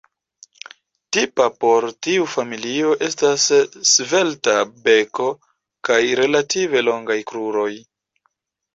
[1.17, 3.45] Tipa por tiu familio estas
[3.93, 4.59] svelta
[4.91, 5.29] beko
[5.91, 7.73] kaj relative longaj kruroj.